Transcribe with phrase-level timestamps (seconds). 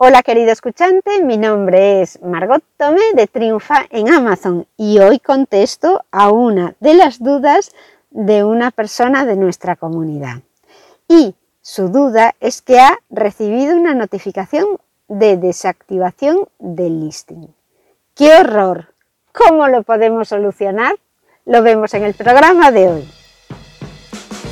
[0.00, 6.04] Hola querido escuchante, mi nombre es Margot Tomé de Triunfa en Amazon y hoy contesto
[6.12, 7.72] a una de las dudas
[8.12, 10.36] de una persona de nuestra comunidad.
[11.08, 17.48] Y su duda es que ha recibido una notificación de desactivación del listing.
[18.14, 18.94] ¡Qué horror!
[19.32, 20.94] ¿Cómo lo podemos solucionar?
[21.44, 23.08] Lo vemos en el programa de hoy.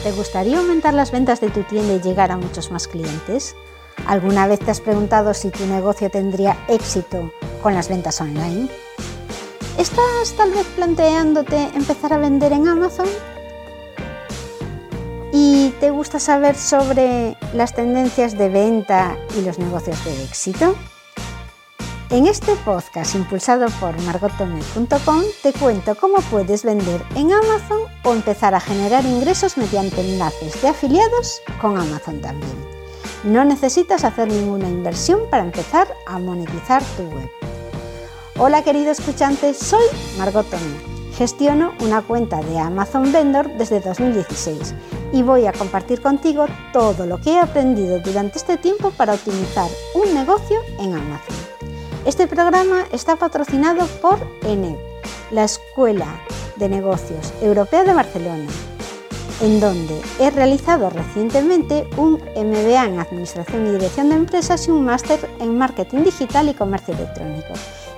[0.03, 3.55] ¿Te gustaría aumentar las ventas de tu tienda y llegar a muchos más clientes?
[4.07, 7.33] ¿Alguna vez te has preguntado si tu negocio tendría éxito
[7.63, 8.69] con las ventas online?
[9.79, 13.09] ¿Estás tal vez planteándote empezar a vender en Amazon?
[15.33, 20.75] ¿Y te gusta saber sobre las tendencias de venta y los negocios de éxito?
[22.09, 28.55] En este podcast impulsado por margotome.com te cuento cómo puedes vender en Amazon o empezar
[28.55, 32.76] a generar ingresos mediante enlaces de afiliados con Amazon también.
[33.27, 37.29] No necesitas hacer ninguna inversión para empezar a monetizar tu web.
[38.39, 39.85] Hola querido escuchante, soy
[40.17, 40.47] Margot.
[41.17, 44.75] Gestiono una cuenta de Amazon Vendor desde 2016
[45.13, 49.69] y voy a compartir contigo todo lo que he aprendido durante este tiempo para optimizar
[49.97, 51.37] un negocio en Amazon.
[52.05, 54.77] Este programa está patrocinado por ENED,
[55.33, 56.21] la Escuela
[56.55, 58.47] de Negocios Europea de Barcelona,
[59.41, 64.85] en donde he realizado recientemente un MBA en Administración y Dirección de Empresas y un
[64.85, 67.53] máster en Marketing Digital y Comercio Electrónico,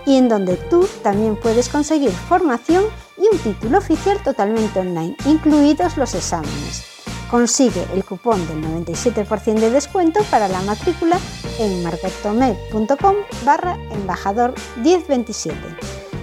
[0.06, 2.84] y en donde tú también puedes conseguir formación
[3.16, 6.84] y un título oficial totalmente online, incluidos los exámenes.
[7.31, 11.19] Consigue el cupón del 97% de descuento para la matrícula
[11.59, 15.59] en marketomed.com barra embajador 1027.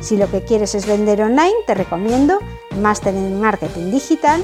[0.02, 2.39] Si lo que quieres es vender online, te recomiendo
[2.81, 4.43] Máster en Marketing Digital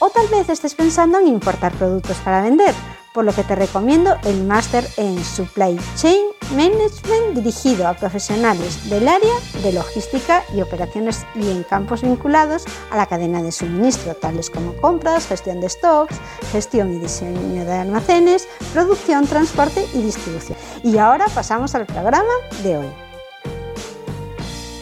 [0.00, 2.72] O tal vez estés pensando en importar productos para vender,
[3.12, 9.08] por lo que te recomiendo el máster en Supply Chain Management dirigido a profesionales del
[9.08, 14.50] área de logística y operaciones y en campos vinculados a la cadena de suministro, tales
[14.50, 16.14] como compras, gestión de stocks,
[16.52, 20.56] gestión y diseño de almacenes, producción, transporte y distribución.
[20.84, 22.32] Y ahora pasamos al programa
[22.62, 22.86] de hoy.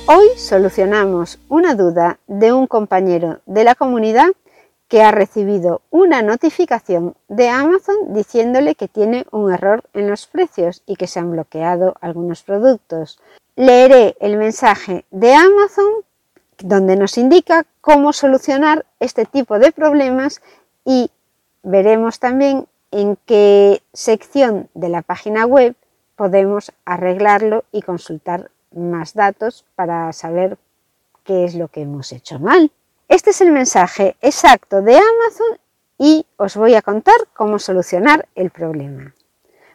[0.09, 4.29] Hoy solucionamos una duda de un compañero de la comunidad
[4.89, 10.83] que ha recibido una notificación de Amazon diciéndole que tiene un error en los precios
[10.87, 13.19] y que se han bloqueado algunos productos.
[13.57, 16.05] Leeré el mensaje de Amazon
[16.59, 20.41] donde nos indica cómo solucionar este tipo de problemas
[20.85, 21.11] y
[21.63, 25.75] veremos también en qué sección de la página web
[26.15, 30.59] podemos arreglarlo y consultar más datos para saber
[31.25, 32.71] qué es lo que hemos hecho mal.
[33.09, 35.59] Este es el mensaje exacto de Amazon
[35.97, 39.15] y os voy a contar cómo solucionar el problema.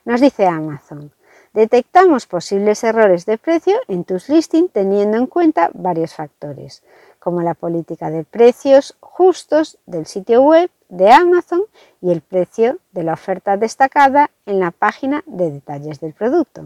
[0.04, 1.14] Nos dice Amazon,
[1.54, 6.84] detectamos posibles errores de precio en tus listings teniendo en cuenta varios factores,
[7.20, 11.62] como la política de precios justos del sitio web de Amazon
[12.02, 16.66] y el precio de la oferta destacada en la página de detalles del producto.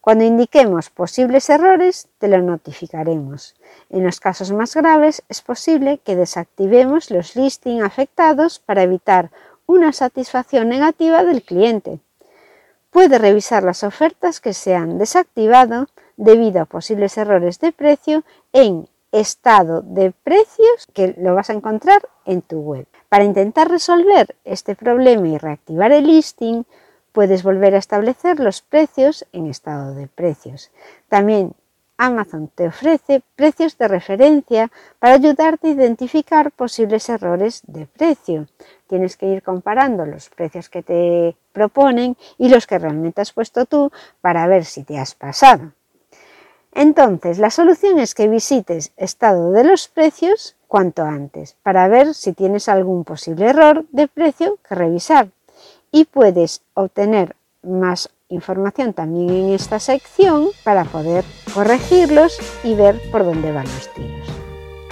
[0.00, 3.54] Cuando indiquemos posibles errores, te lo notificaremos.
[3.90, 9.30] En los casos más graves, es posible que desactivemos los listings afectados para evitar
[9.66, 12.00] una satisfacción negativa del cliente.
[12.90, 15.86] Puede revisar las ofertas que se han desactivado
[16.16, 22.08] debido a posibles errores de precio en estado de precios que lo vas a encontrar
[22.24, 22.86] en tu web.
[23.08, 26.64] Para intentar resolver este problema y reactivar el listing,
[27.12, 30.70] Puedes volver a establecer los precios en estado de precios.
[31.08, 31.54] También
[32.00, 38.46] Amazon te ofrece precios de referencia para ayudarte a identificar posibles errores de precio.
[38.86, 43.66] Tienes que ir comparando los precios que te proponen y los que realmente has puesto
[43.66, 43.92] tú
[44.22, 45.72] para ver si te has pasado.
[46.72, 52.32] Entonces, la solución es que visites estado de los precios cuanto antes para ver si
[52.32, 55.28] tienes algún posible error de precio que revisar
[55.92, 63.24] y puedes obtener más información también en esta sección para poder corregirlos y ver por
[63.24, 64.28] dónde van los tiros.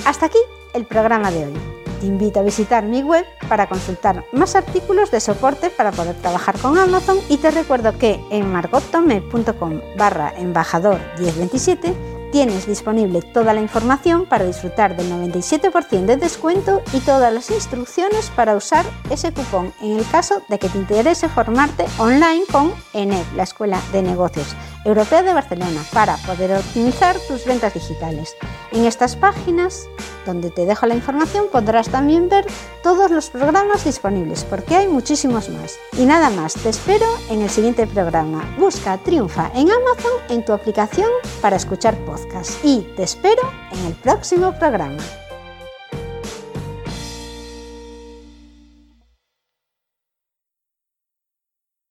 [0.04, 0.38] Hasta aquí
[0.74, 1.54] el programa de hoy.
[2.00, 6.56] te invito a visitar mi web para consultar más artículos de soporte para poder trabajar
[6.58, 13.62] con Amazon y te recuerdo que en margottome.com barra embajador 1027 Tienes disponible toda la
[13.62, 19.72] información para disfrutar del 97% de descuento y todas las instrucciones para usar ese cupón
[19.80, 24.54] en el caso de que te interese formarte online con ENED, la Escuela de Negocios
[24.84, 28.36] Europea de Barcelona, para poder optimizar tus ventas digitales.
[28.72, 29.88] En estas páginas,
[30.28, 32.46] donde te dejo la información, podrás también ver
[32.82, 35.78] todos los programas disponibles, porque hay muchísimos más.
[35.96, 38.44] Y nada más, te espero en el siguiente programa.
[38.58, 41.08] Busca Triunfa en Amazon en tu aplicación
[41.40, 42.58] para escuchar podcasts.
[42.62, 43.42] Y te espero
[43.72, 45.02] en el próximo programa.